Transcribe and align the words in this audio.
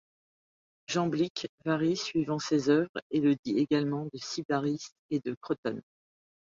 Jamblique 0.87 1.47
varie 1.63 1.95
suivant 1.95 2.39
ses 2.39 2.69
œuvres 2.69 3.03
et 3.11 3.19
le 3.21 3.35
dit 3.45 3.59
également 3.59 4.05
de 4.05 4.17
Sybaris 4.17 4.87
ou 5.11 5.19
de 5.23 5.35
Crotone. 5.39 5.83